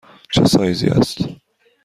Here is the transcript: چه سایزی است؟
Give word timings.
چه 0.33 0.45
سایزی 0.45 0.87
است؟ 0.89 1.17